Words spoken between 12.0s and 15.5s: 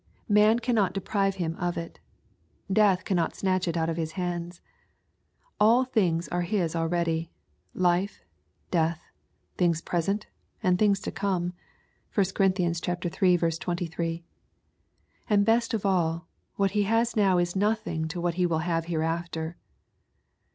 (1 Cor. iii. 23.) And